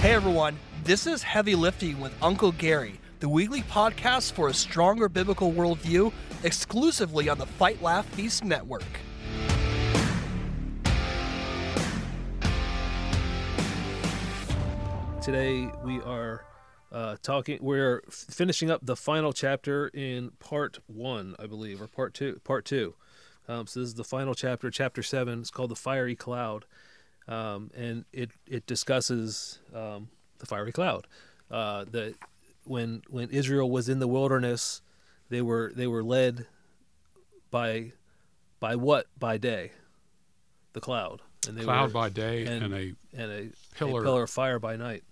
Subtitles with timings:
[0.00, 5.08] Hey everyone, this is Heavy Lifting with Uncle Gary, the weekly podcast for a stronger
[5.08, 6.12] biblical worldview,
[6.44, 8.84] exclusively on the Fight Laugh Feast Network.
[15.20, 16.44] Today we are
[16.92, 17.58] uh, talking.
[17.60, 22.40] We're finishing up the final chapter in part one, I believe, or part two.
[22.44, 22.94] Part two.
[23.48, 25.40] Um, so this is the final chapter, chapter seven.
[25.40, 26.66] It's called the fiery cloud,
[27.28, 31.06] um, and it it discusses um, the fiery cloud.
[31.50, 32.14] Uh, that
[32.64, 34.82] when when Israel was in the wilderness,
[35.28, 36.46] they were they were led
[37.50, 37.92] by
[38.60, 39.72] by what by day,
[40.72, 44.00] the cloud, and they Cloud were, by day and- and, a and a pillar.
[44.00, 45.04] a pillar of fire by night,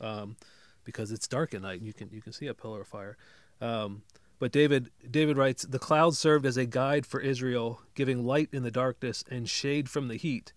[0.00, 0.36] um,
[0.84, 1.78] because it's dark at night.
[1.78, 3.16] And you can you can see a pillar of fire.
[3.60, 4.02] Um,
[4.38, 8.62] but David David writes, the cloud served as a guide for Israel, giving light in
[8.62, 10.52] the darkness and shade from the heat,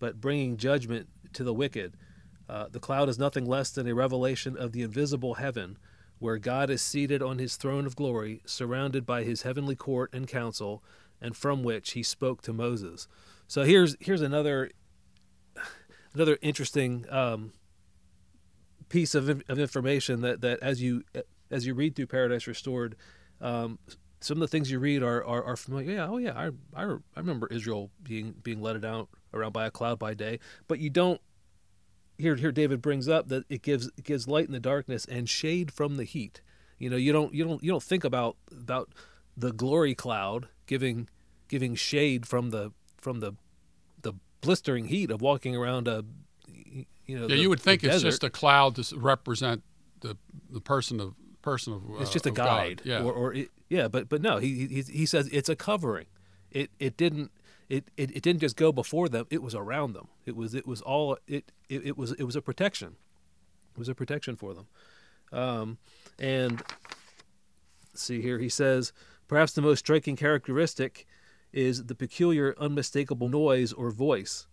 [0.00, 1.96] but bringing judgment to the wicked.
[2.48, 5.78] Uh, the cloud is nothing less than a revelation of the invisible heaven,
[6.18, 10.26] where God is seated on his throne of glory, surrounded by his heavenly court and
[10.26, 10.82] council,
[11.20, 13.06] and from which he spoke to Moses.
[13.46, 14.72] So here's here's another
[16.12, 17.52] another interesting um,
[18.88, 21.04] piece of, of information that, that as you
[21.50, 22.96] as you read through Paradise Restored,
[23.40, 23.78] um,
[24.20, 25.92] some of the things you read are, are, are familiar.
[25.92, 29.70] Yeah, oh yeah, I, I, I remember Israel being being led out around by a
[29.70, 31.20] cloud by day, but you don't.
[32.18, 35.28] Here, here, David brings up that it gives it gives light in the darkness and
[35.28, 36.42] shade from the heat.
[36.78, 38.90] You know, you don't you don't you don't think about about
[39.36, 41.08] the glory cloud giving
[41.48, 43.32] giving shade from the from the
[44.02, 46.04] the blistering heat of walking around a
[47.06, 48.08] you know yeah, the- you would think it's desert.
[48.08, 49.62] just a cloud to represent
[50.00, 50.16] the
[50.50, 51.82] the person of person of.
[52.00, 52.44] it's uh, just a of God.
[52.46, 55.56] guide Yeah, or, or it, yeah but but no he, he he says it's a
[55.56, 56.06] covering
[56.50, 57.30] it it didn't
[57.70, 60.08] it, it, it didn't just go before them it was around them.
[60.26, 62.96] It was it was all it, it it was it was a protection.
[63.72, 64.66] It was a protection for them.
[65.32, 65.78] Um
[66.18, 66.62] and
[67.94, 68.92] see here he says
[69.28, 71.06] perhaps the most striking characteristic
[71.52, 74.48] is the peculiar unmistakable noise or voice.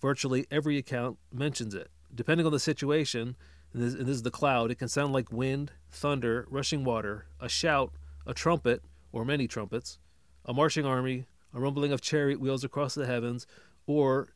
[0.00, 1.90] Virtually every account mentions it.
[2.14, 3.36] Depending on the situation
[3.74, 7.26] and this, and this is the cloud it can sound like wind thunder rushing water
[7.38, 7.92] a shout
[8.26, 8.82] a trumpet
[9.12, 9.98] or many trumpets
[10.46, 13.46] a marching army a rumbling of chariot wheels across the heavens
[13.86, 14.28] or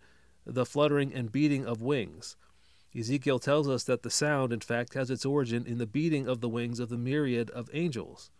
[0.44, 2.36] the fluttering and beating of wings.
[2.96, 6.40] Ezekiel tells us that the sound in fact has its origin in the beating of
[6.40, 8.30] the wings of the myriad of angels.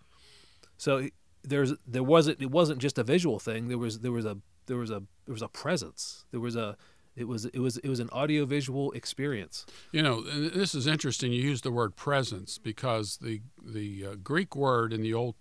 [0.79, 1.09] So
[1.43, 3.69] there's there wasn't it wasn't just a visual thing.
[3.69, 6.25] There was there was a there was a there was a presence.
[6.31, 6.77] There was a
[7.17, 9.67] it was it was it was an audio visual experience.
[9.93, 11.33] You know, this is interesting.
[11.33, 15.35] You use the word presence because the the uh, Greek word in the old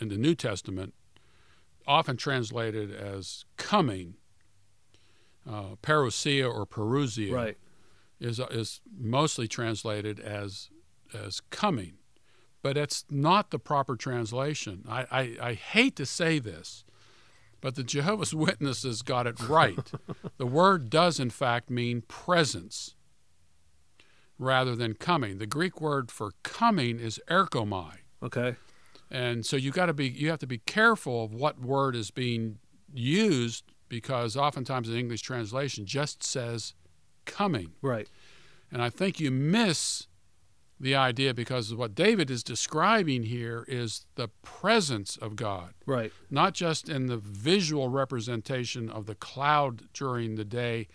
[0.00, 0.94] in the New Testament,
[1.90, 4.14] often translated as coming,
[5.48, 7.56] uh, parousia or perusia, right
[8.20, 10.70] is is mostly translated as
[11.12, 11.94] as coming,
[12.62, 14.84] but it's not the proper translation.
[14.88, 16.84] I, I, I hate to say this,
[17.60, 19.90] but the Jehovah's Witnesses got it right.
[20.36, 22.94] the word does in fact mean presence
[24.38, 25.38] rather than coming.
[25.38, 27.96] The Greek word for coming is erkomai.
[28.22, 28.54] okay
[29.10, 32.10] And so you got to be you have to be careful of what word is
[32.10, 32.58] being
[32.92, 36.74] used because oftentimes an English translation just says
[37.24, 37.72] coming.
[37.82, 38.08] right.
[38.72, 40.06] And I think you miss
[40.78, 46.12] the idea because what David is describing here is the presence of God, right.
[46.30, 50.88] Not just in the visual representation of the cloud during the day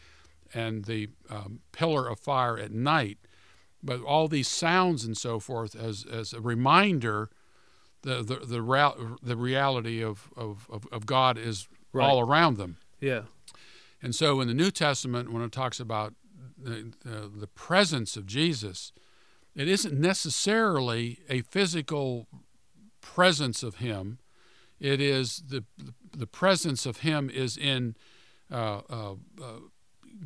[0.54, 3.20] and the um, pillar of fire at night,
[3.84, 7.30] but all these sounds and so forth as, as a reminder
[8.02, 12.10] the, the, the, rea- the reality of, of, of, of God is Right.
[12.10, 12.76] all around them.
[13.00, 13.22] yeah
[14.02, 16.14] And so in the New Testament, when it talks about
[16.58, 18.92] the, the, the presence of Jesus,
[19.56, 22.28] it isn't necessarily a physical
[23.00, 24.20] presence of Him.
[24.80, 25.64] It is the,
[26.12, 27.96] the presence of Him is in
[28.52, 29.46] uh, uh, uh,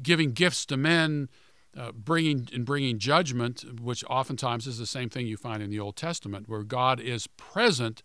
[0.01, 1.29] giving gifts to men,
[1.77, 5.79] uh, bringing and bringing judgment, which oftentimes is the same thing you find in the
[5.79, 8.03] Old Testament, where God is present,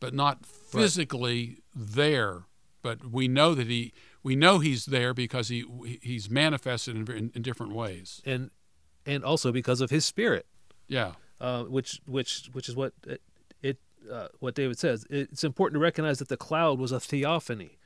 [0.00, 2.44] but not physically there.
[2.82, 3.92] But we know that he,
[4.22, 5.64] we know he's there because he
[6.02, 8.20] he's manifested in, in, in different ways.
[8.24, 8.50] and
[9.06, 10.46] and also because of his spirit
[10.88, 13.22] Yeah, uh, which which which is what it,
[13.62, 13.78] it
[14.10, 15.06] uh, what David says.
[15.10, 17.78] It's important to recognize that the cloud was a theophany,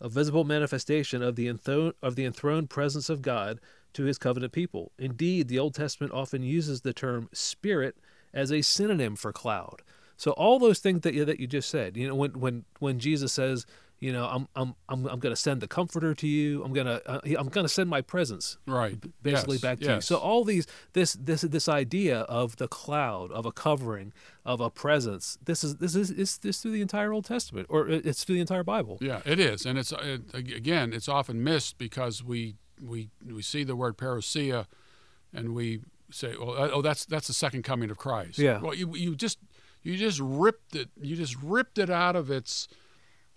[0.00, 3.60] a visible manifestation of the enthroned of the enthroned presence of God
[3.94, 4.92] to His covenant people.
[4.98, 7.96] Indeed, the Old Testament often uses the term spirit
[8.32, 9.82] as a synonym for cloud.
[10.16, 12.98] So all those things that you, that you just said, you know, when when when
[12.98, 13.66] Jesus says,
[14.00, 16.62] you know, I'm I'm I'm I'm going to send the comforter to you.
[16.62, 18.96] I'm going to uh, I'm going to send my presence Right.
[19.22, 20.00] basically Yes, back to you.
[20.00, 24.12] So all these this this this idea of the cloud, of a covering,
[24.44, 25.38] of a presence.
[25.44, 28.40] This is this is it's this through the entire Old Testament, or it's through the
[28.40, 28.98] entire Bible.
[29.00, 33.64] Yeah, it is, and it's it, again, it's often missed because we we we see
[33.64, 34.66] the word parousia,
[35.32, 35.80] and we
[36.12, 38.60] say, "Well, uh, oh, that's that's the second coming of Christ." Yeah.
[38.60, 39.38] Well, you you just
[39.82, 40.90] you just ripped it.
[41.00, 42.68] You just ripped it out of its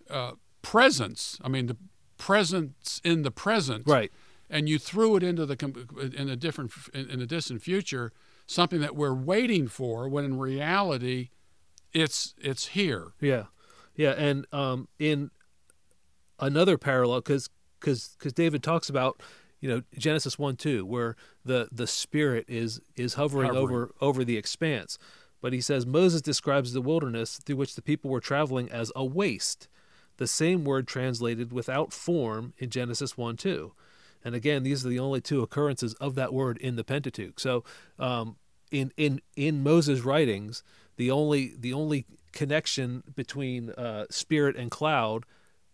[0.09, 1.37] uh, presence.
[1.43, 1.77] I mean, the
[2.17, 3.87] presence in the present.
[3.87, 4.11] Right.
[4.49, 8.11] And you threw it into the in a different in, in a distant future,
[8.47, 11.29] something that we're waiting for, when in reality,
[11.93, 13.13] it's it's here.
[13.21, 13.45] Yeah,
[13.95, 15.31] yeah, and um, in
[16.39, 17.49] another parallel, because
[17.79, 19.21] because David talks about
[19.61, 21.15] you know Genesis one two, where
[21.45, 23.63] the the Spirit is is hovering, Hovering.
[23.63, 24.97] over over the expanse,
[25.41, 29.05] but he says Moses describes the wilderness through which the people were traveling as a
[29.05, 29.69] waste,
[30.21, 33.73] the same word translated without form in Genesis one two.
[34.23, 37.39] And again, these are the only two occurrences of that word in the Pentateuch.
[37.39, 37.63] So,
[37.97, 38.35] um,
[38.69, 40.61] in in in Moses' writings,
[40.97, 45.25] the only the only connection between uh, spirit and cloud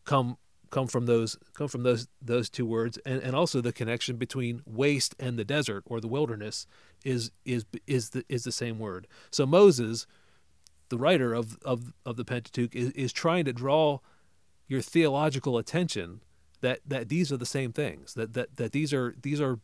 [0.05, 0.37] come
[0.69, 4.61] come from those come from those those two words, and, and also the connection between
[4.65, 6.67] waste and the desert or the wilderness
[7.03, 9.07] is is is the is the same word.
[9.29, 10.07] So Moses,
[10.87, 13.99] the writer of of of the Pentateuch, is, is trying to draw
[14.67, 16.21] your theological attention
[16.61, 19.59] that that these are the same things that that that these are these are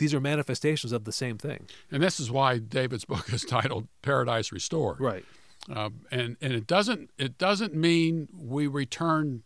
[0.00, 3.86] these are manifestations of the same thing And this is why David's book is titled
[4.02, 4.98] Paradise Restored.
[5.00, 5.24] right
[5.70, 9.42] Um, and and it doesn't it doesn't mean we return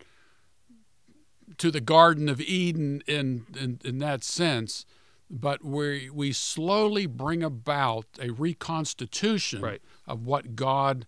[1.58, 4.84] to the Garden of Eden in in, in that sense,
[5.30, 9.82] but we we slowly bring about a reconstitution Right.
[10.06, 11.06] of what God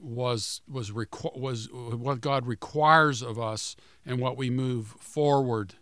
[0.00, 5.74] was was requ- was what God requires of us and what we move forward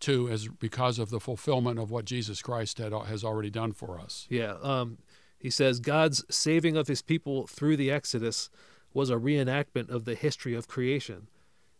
[0.00, 4.00] to as because of the fulfillment of what Jesus Christ had, has already done for
[4.00, 4.26] us.
[4.28, 4.54] Yeah.
[4.62, 4.98] Um,
[5.38, 8.50] he says God's saving of his people through the Exodus
[8.92, 11.28] was a reenactment of the history of creation.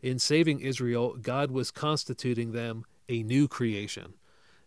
[0.00, 4.14] In saving Israel, God was constituting them a new creation.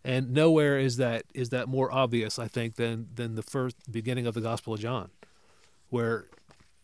[0.04, 4.26] And nowhere is that is that more obvious, I think, than than the first beginning
[4.26, 5.10] of the Gospel of John,
[5.88, 6.26] where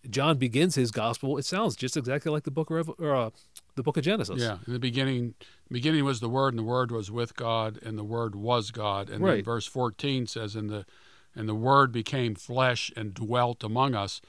[0.08, 1.36] John begins his gospel.
[1.36, 3.30] It sounds just exactly like the book of or, uh,
[3.74, 4.40] the book of Genesis.
[4.40, 5.34] Yeah, in the beginning,
[5.70, 9.08] beginning was the Word, and the Word was with God, and the Word was God.
[9.10, 9.44] And then Right.
[9.44, 10.86] verse fourteen says, "And the
[11.34, 14.20] and the Word became flesh and dwelt among us,"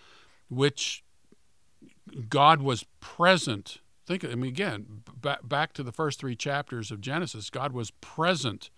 [0.50, 1.04] which
[2.30, 3.80] God was present.
[4.06, 7.92] Think, I mean, again, back back to the first three chapters of Genesis, God was
[8.02, 8.70] present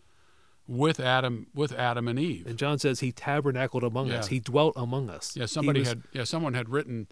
[0.68, 2.48] with Adam, with Adam and Eve.
[2.48, 4.28] And John says he tabernacled among us.
[4.28, 5.36] He dwelt among us.
[5.36, 6.04] Yeah, somebody was- had.
[6.14, 7.08] Yeah, someone had written,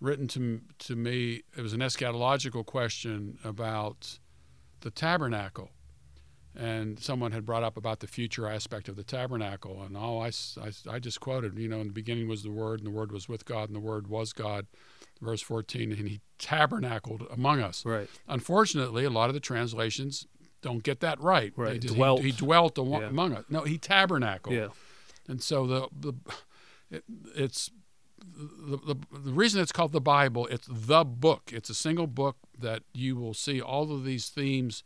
[0.00, 1.42] written to to me.
[1.56, 4.18] It was an eschatological question about
[4.80, 5.70] the tabernacle,
[6.56, 9.82] and someone had brought up about the future aspect of the tabernacle.
[9.82, 10.30] And oh, I,
[10.60, 11.58] I I just quoted.
[11.58, 13.76] You know, in the beginning was the Word, and the Word was with God, and
[13.76, 14.66] the Word was God.
[15.20, 17.84] Verse fourteen, and He tabernacled among us.
[17.84, 18.08] Right.
[18.26, 20.26] Unfortunately, a lot of the translations
[20.62, 21.52] don't get that right.
[21.56, 22.20] They Right, just- he- dwelt.
[22.22, 23.06] He, dwelt amo- Yeah.
[23.08, 23.44] among us.
[23.48, 24.54] No, He tabernacled.
[24.54, 24.68] Yeah.
[25.28, 26.12] And so the the
[26.90, 27.04] it,
[27.36, 27.70] it's
[28.18, 30.46] the, the the reason it's called the Bible.
[30.48, 31.50] It's the book.
[31.52, 34.82] It's a single book that you will see all of these themes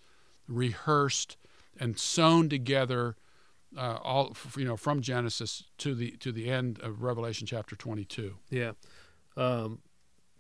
[0.49, 1.37] rehearsed
[1.79, 3.17] and sewn together.
[3.77, 8.37] Uh, all you know from Genesis to the to the end of Revelation chapter 22.
[8.51, 8.73] Yeah.
[9.37, 9.81] Um,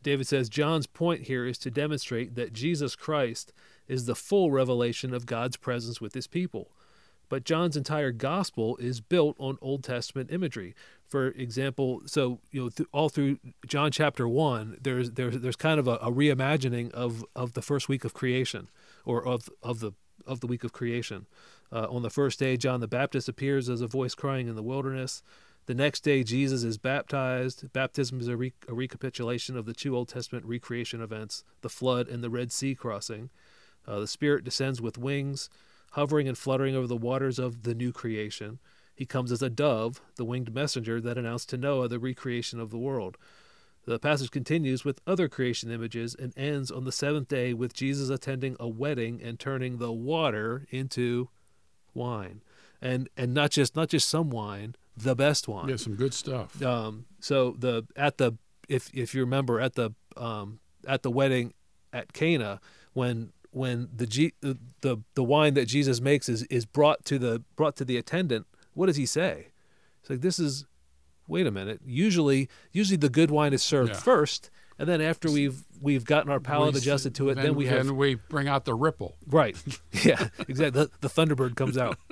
[0.05, 3.53] David says John's point here is to demonstrate that Jesus Christ
[3.89, 6.71] is the full revelation of God's presence with his people.
[7.29, 10.75] But John's entire gospel is built on Old Testament imagery.
[11.07, 15.81] For example, so you know, th- all through John chapter one, there's there's there's kind
[15.81, 18.69] of a, a reimagining of of the first week of creation,
[19.05, 19.93] or of of the
[20.27, 21.27] of the week of creation.
[21.73, 24.63] Uh, on the first day, John the Baptist appears as a voice crying in the
[24.63, 25.23] wilderness.
[25.67, 27.73] The next day, Jesus is baptized.
[27.73, 32.07] Baptism is a, re- a recapitulation of the two Old Testament recreation events the flood
[32.07, 33.31] and the Red Sea crossing.
[33.87, 35.49] Uh, the Spirit descends with wings,
[35.93, 38.59] hovering and fluttering over the waters of the new creation.
[38.95, 42.71] He comes as a dove, the winged messenger that announced to Noah the recreation of
[42.71, 43.17] the world.
[43.87, 48.09] The passage continues with other creation images and ends on the seventh day with Jesus
[48.09, 51.29] attending a wedding and turning the water into
[51.93, 52.41] wine.
[52.81, 55.69] And and not just not just some wine, the best wine.
[55.69, 56.61] Yeah, some good stuff.
[56.63, 58.33] Um, so the at the
[58.69, 61.53] if if you remember at the um, at the wedding
[61.93, 62.61] at Cana
[62.93, 67.43] when when the, G, the the wine that Jesus makes is is brought to the
[67.57, 69.49] brought to the attendant, what does he say?
[70.01, 70.67] It's like this is
[71.29, 71.81] wait a minute.
[71.87, 73.99] Usually usually the good wine is served Yeah.
[73.99, 77.67] first and then after we've we've gotten our palate We- adjusted to it, then, we
[77.67, 79.17] have then we bring out the ripple.
[79.27, 79.57] Right.
[80.05, 80.85] Yeah, exactly.
[80.85, 81.97] The, the Thunderbird comes out.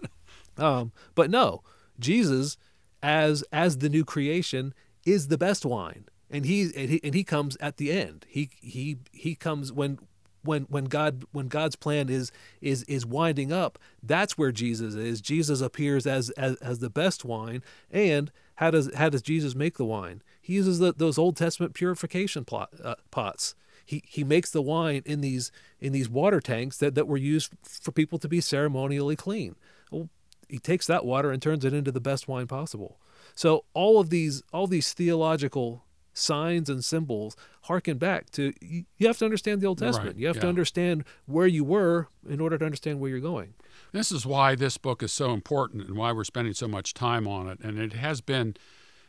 [0.59, 1.63] Um, but no,
[1.99, 2.59] Jesus,
[3.03, 4.75] as as the new creation,
[5.07, 8.27] is the best wine, and he and he, and he comes at the end.
[8.29, 9.99] He he he comes when
[10.43, 13.79] when when God when God's plan is is is winding up.
[14.03, 15.21] That's where Jesus is.
[15.21, 17.63] Jesus appears as as, as the best wine.
[17.91, 20.23] And how does how does Jesus make the wine?
[20.41, 25.03] He uses the, those Old Testament purification plot, uh, pots he he makes the wine
[25.05, 29.17] in these in these water tanks that, that were used for people to be ceremonially
[29.17, 29.57] clean.
[29.91, 30.09] Well,
[30.49, 32.99] he takes that water and turns it into the best wine possible.
[33.35, 39.19] So all of these all these theological signs and symbols harken back to you, have
[39.19, 40.15] to understand the Old Testament.
[40.15, 43.55] Right, you have to understand where you were in order to understand where you're going.
[43.93, 47.27] This is why this book is so important and why we're spending so much time
[47.27, 47.61] on it.
[47.61, 48.57] And it has been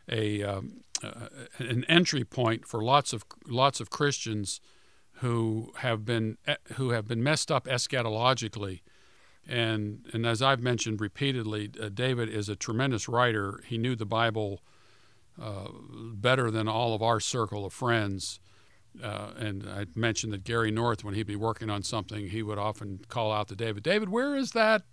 [0.09, 1.27] a um, uh,
[1.59, 4.61] an entry point for lots of lots of Christians
[5.17, 8.81] who have been eh, who have been messed up eschatologically.
[9.47, 13.61] And and as I've mentioned repeatedly, uh, David is a tremendous writer.
[13.65, 14.61] He knew the Bible
[15.41, 15.67] uh,
[16.13, 18.39] better than all of our circle of friends.
[19.01, 22.59] Uh, and I mentioned that Gary North, when he'd be working on something, he would
[22.59, 24.83] often call out to David, David, where is that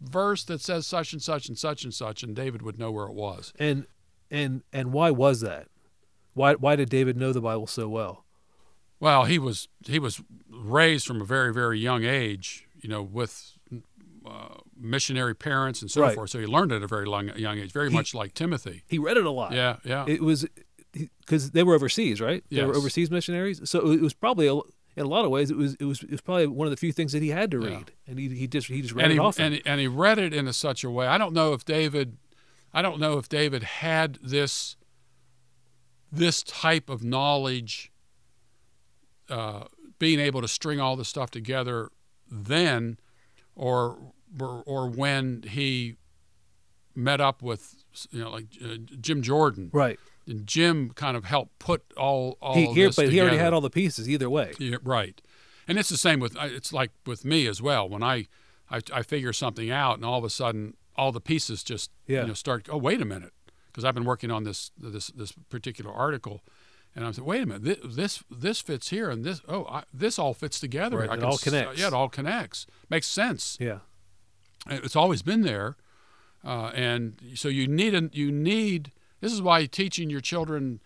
[0.00, 2.22] verse that says such and such and such and such?
[2.22, 3.52] And David would know where it was.
[3.58, 3.86] And
[4.30, 5.66] and and why was that?
[6.32, 8.24] Why why did David know the Bible so well?
[8.98, 13.58] Well, he was he was raised from a very very young age, you know, with
[14.30, 16.14] uh, missionary parents and so Right.
[16.14, 16.30] forth.
[16.30, 18.82] So he learned at a very long, young age, very He- much like Timothy.
[18.86, 19.52] He read it a lot.
[19.52, 20.04] Yeah, yeah.
[20.06, 20.46] It was
[20.92, 22.42] because they were overseas, right?
[22.50, 23.60] They were overseas missionaries.
[23.68, 26.10] So it was probably a, in a lot of ways it was it was it
[26.10, 27.68] was probably one of the few things that he had to Yeah.
[27.76, 29.86] read, and he he just he just read and it he, and, he- and he
[29.88, 31.06] read it in a such a way.
[31.06, 32.16] I don't know if David,
[32.72, 34.76] I don't know if David had this,
[36.10, 37.92] this type of knowledge,
[39.28, 39.64] uh,
[39.98, 41.90] being able to string all this stuff together,
[42.28, 42.98] then,
[43.54, 45.96] or or, or when he
[46.94, 49.98] met up with you know like uh, Jim Jordan, right.
[50.26, 53.38] and Jim kind of helped put all all He, of here, this but he already
[53.38, 54.52] had all the pieces either way.
[54.58, 55.20] Yeah, right.
[55.68, 57.88] And it's the same with it's like with me as well.
[57.88, 58.26] When I,
[58.70, 62.22] I I figure something out, and all of a sudden all the pieces just Yeah.
[62.22, 62.68] you know start.
[62.70, 63.32] Oh, wait a minute,
[63.68, 66.42] because I've been working on this this this particular article,
[66.96, 69.84] and I'm saying, wait a minute, this this, this fits here, and this oh I,
[69.94, 70.98] this all fits together.
[70.98, 71.78] Right, it can all connects.
[71.80, 72.66] yeah, it all connects.
[72.88, 73.56] Makes sense.
[73.60, 73.78] Yeah.
[74.68, 75.76] It's always been there,
[76.44, 78.92] uh, and so you need a, you need.
[79.20, 80.80] This is why teaching your children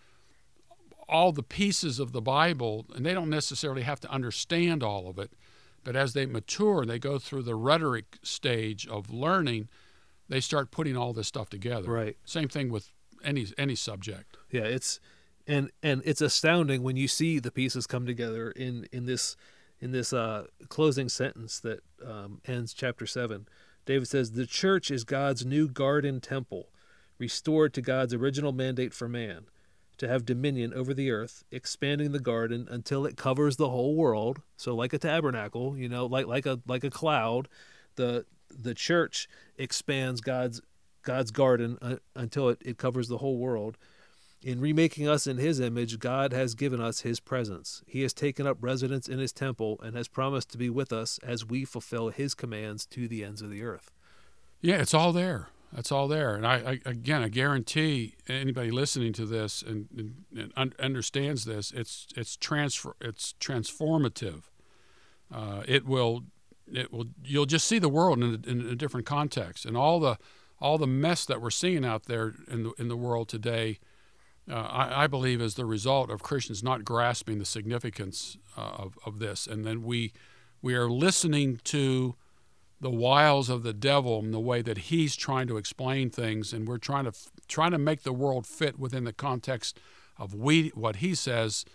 [1.07, 5.19] all the pieces of the Bible, and they don't necessarily have to understand all of
[5.19, 5.31] it,
[5.83, 9.67] but as they mature and they go through the rhetoric stage of learning,
[10.27, 11.91] they start putting all this stuff together.
[11.91, 12.17] Right.
[12.25, 12.91] Same thing with
[13.23, 14.37] any any subject.
[14.51, 14.99] Yeah, it's
[15.47, 19.35] and and it's astounding when you see the pieces come together in in this
[19.79, 23.47] in this uh, closing sentence that um, ends chapter seven.
[23.85, 26.69] David says, "The church is God's new garden temple,
[27.17, 29.45] restored to God's original mandate for man,
[29.97, 34.41] to have dominion over the earth, expanding the garden until it covers the whole world.
[34.57, 37.47] So, like a tabernacle, you know, like like a like a cloud,
[37.95, 39.27] the the church
[39.57, 40.61] expands God's
[41.03, 43.77] God's garden uh, until it, it covers the whole world."
[44.45, 47.81] In remaking us in his image, God has given us his presence.
[47.87, 51.19] He has taken up residence in his temple and has promised to be with us
[51.23, 53.91] as we fulfill his commands to the ends of the earth.
[54.61, 55.47] Yeah, it's all there.
[55.73, 56.35] That's all there.
[56.35, 61.45] And I, I again, I guarantee anybody listening to this and, and, and un- understands
[61.45, 64.43] this, it's it's transfer, it's transformative.
[65.33, 66.21] Uh, it will,
[66.71, 67.07] it will.
[67.23, 70.19] You'll just see the world in a, in a different context, and all the
[70.61, 73.79] all the mess that we're seeing out there in the in the world today.
[74.49, 78.97] Uh, I, I believe is the result of Christians not grasping the significance uh, of,
[79.05, 80.13] of this, and then we
[80.61, 82.15] we are listening to
[82.81, 86.67] the wiles of the devil and the way that he's trying to explain things, and
[86.67, 87.13] we're trying to
[87.47, 89.79] trying to make the world fit within the context
[90.17, 91.65] of we what he says,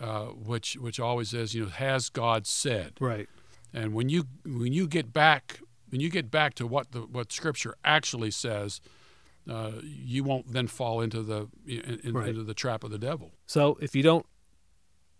[0.00, 3.28] uh, which which always is you know has God said, Right.
[3.72, 7.32] and when you when you get back when you get back to what the what
[7.32, 8.80] Scripture actually says,
[9.48, 12.28] uh, you won't then fall into the in, Right.
[12.28, 13.32] into the trap of the devil.
[13.46, 14.26] So if you don't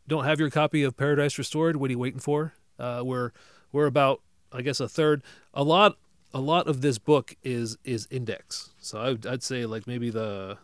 [0.06, 2.54] don't have your copy of Paradise Restored, what are you waiting for?
[2.78, 3.32] Uh, we're
[3.72, 4.20] we're about
[4.52, 5.22] I guess a third.
[5.52, 5.96] A lot
[6.32, 8.70] a lot of this book is is index.
[8.80, 10.58] So I'd, I'd say like maybe the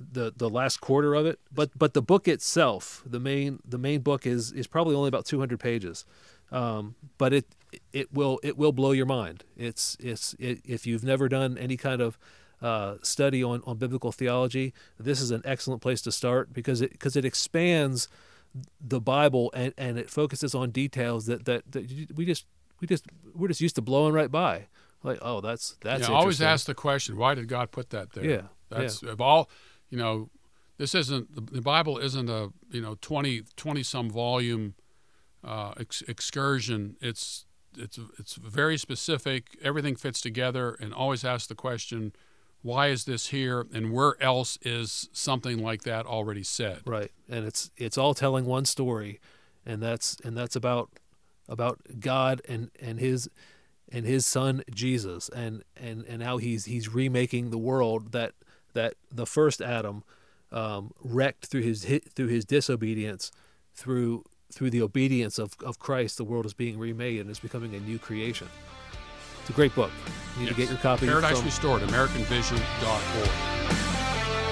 [0.00, 1.38] the the last quarter of it.
[1.52, 5.26] But but the book itself, the main the main book is is probably only about
[5.26, 6.04] 200 pages.
[6.50, 7.46] Um, but it
[7.92, 9.44] it will it will blow your mind.
[9.56, 12.18] It's it's it, if you've never done any kind of
[12.62, 16.92] uh, study on, on biblical theology, this is an excellent place to start because it
[16.92, 18.08] because it expands
[18.80, 22.46] the Bible and, and it focuses on details that, that, that we just
[22.80, 24.66] we just we're just used to blowing right by.
[25.02, 26.08] Like, oh, that's that's.
[26.08, 28.24] Yeah, always ask the question: Why did God put that there?
[28.24, 29.10] Yeah, that's yeah.
[29.10, 29.50] of all.
[29.90, 30.30] You know,
[30.78, 34.74] this isn't the Bible isn't a you know 20, 20 some volume
[35.44, 36.96] uh, ex- excursion.
[37.00, 39.56] It's it's it's very specific.
[39.62, 42.12] Everything fits together, and always ask the question:
[42.62, 46.80] Why is this here, and where else is something like that already said?
[46.86, 49.20] Right, and it's it's all telling one story,
[49.66, 50.90] and that's and that's about
[51.48, 53.28] about God and and his
[53.90, 58.32] and his son Jesus and and and how he's he's remaking the world that
[58.74, 60.04] that the first Adam
[60.50, 63.30] um, wrecked through his through his disobedience
[63.74, 67.74] through through the obedience of, of Christ the world is being remade and is becoming
[67.74, 68.48] a new creation.
[69.42, 69.90] It's a great book.
[70.34, 70.54] You need yes.
[70.54, 71.06] to get your copy.
[71.06, 71.44] Paradise from...
[71.44, 73.28] Restored, AmericanVision.org.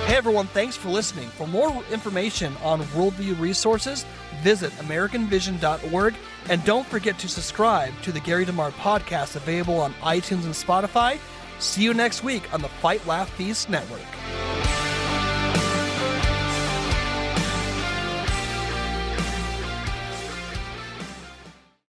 [0.07, 1.29] Hey everyone, thanks for listening.
[1.29, 4.05] For more information on Worldview resources,
[4.43, 6.15] visit AmericanVision.org
[6.49, 11.19] and don't forget to subscribe to the Gary DeMar podcast available on iTunes and Spotify.
[11.61, 14.01] See you next week on the Fight Laugh Feast Network.